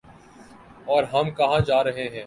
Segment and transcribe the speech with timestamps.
[0.85, 2.19] اورہم کہاں جارہے ہیں؟